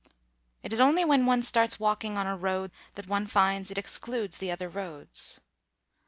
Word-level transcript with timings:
It 0.63 0.73
is 0.73 0.79
only 0.79 1.05
when 1.05 1.27
one 1.27 1.43
starts 1.43 1.79
walking 1.79 2.17
on 2.17 2.25
a 2.25 2.35
road 2.35 2.71
that 2.95 3.05
one 3.05 3.27
finds 3.27 3.69
it 3.69 3.77
excludes 3.77 4.39
the 4.39 4.49
other 4.49 4.67
roads. 4.67 5.39